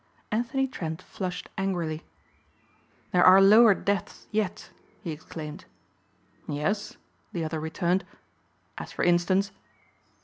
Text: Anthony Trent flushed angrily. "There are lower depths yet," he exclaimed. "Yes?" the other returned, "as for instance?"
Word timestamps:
Anthony 0.31 0.65
Trent 0.67 0.99
flushed 0.99 1.47
angrily. 1.59 2.01
"There 3.11 3.23
are 3.23 3.39
lower 3.39 3.75
depths 3.75 4.25
yet," 4.31 4.71
he 5.03 5.11
exclaimed. 5.11 5.65
"Yes?" 6.47 6.97
the 7.33 7.43
other 7.45 7.59
returned, 7.59 8.03
"as 8.79 8.91
for 8.91 9.03
instance?" 9.03 9.51